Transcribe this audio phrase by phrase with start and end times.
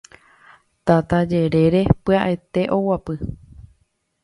[0.85, 3.15] tata jerére pya'ete oguapy